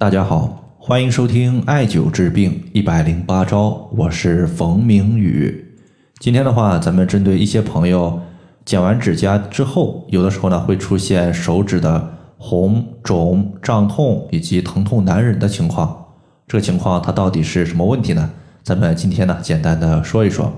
[0.00, 5.76] 大家好，欢迎收听艾灸治病一百零八招，我是冯明宇。
[6.18, 8.18] 今天的话，咱们针对一些朋友
[8.64, 16.06] 剪完指甲之后，有的时候呢会出现手指的红肿、胀痛以及疼痛难忍的情况，
[16.48, 18.30] 这个情况它到底是什么问题呢？
[18.62, 20.50] 咱们今天呢简单的说一说。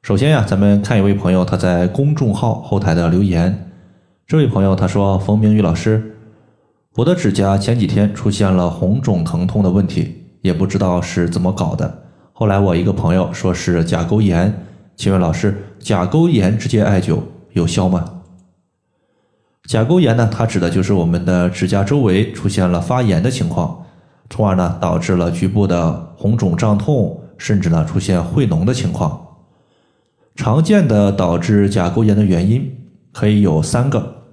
[0.00, 3.68] 首先呀，咱们看一位朋友他在公众号后台的留言，
[4.26, 6.07] 这位朋友他说：“冯明宇老师。”
[6.98, 12.02] 我的指甲前几天出现了红肿疼痛的问题，也不知道是怎么搞的。
[12.32, 14.66] 后来我一个朋友说是甲沟炎，
[14.96, 17.20] 请问老师，甲沟炎直接艾灸
[17.52, 18.22] 有效吗？
[19.68, 23.84] 甲沟炎呢，它指的就是我们的指甲周围出现了发炎的情况，
[24.28, 29.24] 从而呢导致了局部的红肿胀痛，甚至呢出现会脓的情况。
[30.34, 32.76] 常见的导致甲沟炎的原因
[33.12, 34.24] 可以有三个，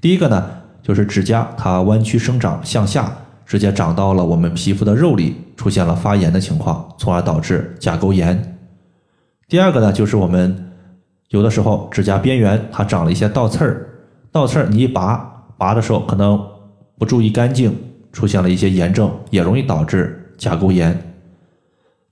[0.00, 0.60] 第一个呢。
[0.84, 3.10] 就是指甲它弯曲生长向下，
[3.46, 8.58] 直接长到了我们皮肤的肉里，出现了发炎的情况，从而导致甲沟炎。
[9.48, 10.72] 第二个呢，就是我们
[11.30, 13.86] 有的时候指甲边缘它长了一些倒刺儿，
[14.30, 16.38] 倒刺儿你一拔，拔的时候可能
[16.98, 17.74] 不注意干净，
[18.12, 21.14] 出现了一些炎症，也容易导致甲沟炎。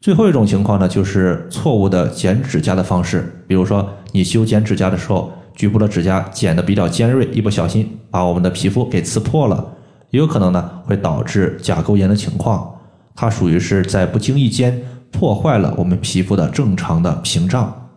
[0.01, 5.31] 最后一种情况呢，就是错误的剪指甲的方式，比如说你修剪指甲的时候。
[5.55, 9.75] 局部的指甲剪得比较尖锐，一不小心把我们的皮肤给刺破了，
[10.11, 12.75] 也有可能呢会导致甲沟炎的情况。
[13.15, 14.81] 它属于是在不经意间
[15.11, 17.91] 破坏了我们皮肤的正常的屏障。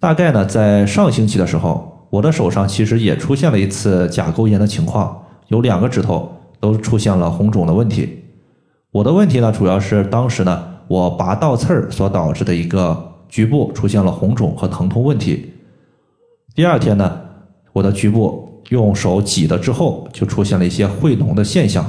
[0.00, 8.24] 大概呢在上星期的时候，我的手上其实也出现了一次甲沟炎的情况，有两个指头都出现了红肿的问题。
[8.90, 15.52] 我的问题呢主要是当时呢我拔倒刺儿所导致的一个局部出现了红肿和疼痛问题。
[16.58, 17.20] 第二天呢，
[17.72, 21.88] 我的局部用手挤了之后，就出现了一些会脓的现象。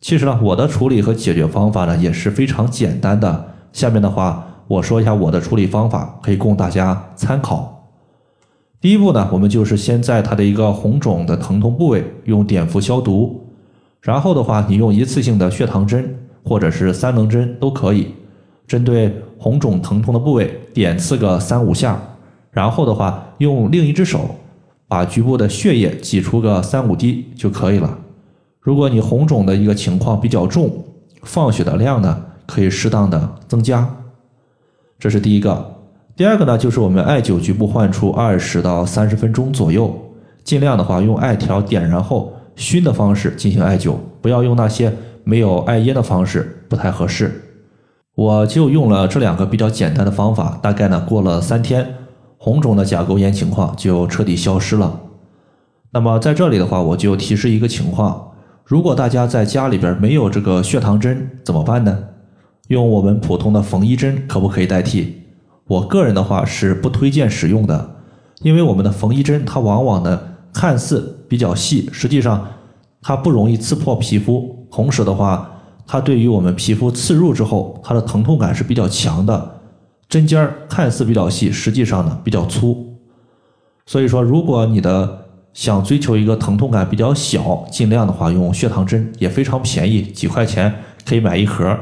[0.00, 3.52] 其实呢，我的处理和解决方法呢也是非常简单的。
[3.74, 7.90] 下面的话，我说一下我的处理方法，可以供大家参考。
[8.80, 13.46] 第一步呢，我们就是先在它的一个红肿的疼痛部位用碘伏消毒，
[14.00, 18.14] 然后的话，你用一次性的血糖针或者是三棱针都可以，
[18.66, 22.00] 针对红肿疼痛的部位点刺个三五下。
[22.54, 24.36] 然后的话，用另一只手
[24.88, 27.98] 把局部的血液挤出个三五滴就可以了。
[28.60, 30.84] 如果你红肿的一个情况比较重，
[31.24, 33.86] 放血的量呢可以适当的增加。
[34.98, 35.74] 这是第一个。
[36.16, 39.92] 第二个呢，就是我们艾灸局部患处二十到三十分钟左右，
[40.44, 44.92] 尽量的话用艾条点燃后熏的方式进行艾灸，不要用那些
[45.24, 47.42] 没有艾烟的方式，不太合适。
[48.14, 51.84] 我就用了这两个比较简单的方法，大概呢过了三天。
[52.44, 55.00] 红肿的甲沟炎情况就彻底消失了。
[55.92, 58.32] 那么在这里的话，我就提示一个情况：
[58.66, 61.98] 如果大家在家里边没有这个血糖针怎么办呢？
[62.68, 65.22] 用我们普通的缝衣针可不可以代替？
[65.68, 67.96] 我个人的话是不推荐使用的，
[68.42, 70.20] 因为我们的缝衣针它往往呢
[70.52, 72.46] 看似比较细，实际上
[73.00, 75.50] 它不容易刺破皮肤，同时的话，
[75.86, 79.53] 它对于我们皮肤刺入之后，它的疼痛感是比较强的。
[80.14, 82.94] 针尖儿看似比较细，实际上呢比较粗，
[83.84, 90.72] 所以说如果你的想追求一个疼痛感比较小，尽量的话用血糖针也非常便宜，几块钱
[91.04, 91.76] 可以买一盒。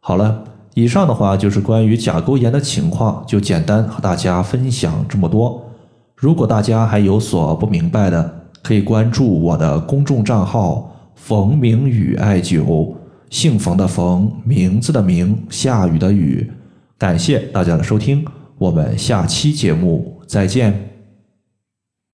[0.00, 0.42] 好了，
[0.74, 5.64] 以上的话就是关于甲沟炎的情况，就简单和大家分享这么多。
[6.16, 12.92] 如果大家还有所不明白的，可以关注我的公众账号“冯明宇艾灸”，
[13.30, 16.50] 姓冯的冯，名字的名，下雨的雨。
[17.04, 18.24] 感谢大家的收听，
[18.56, 20.93] 我们下期节目再见。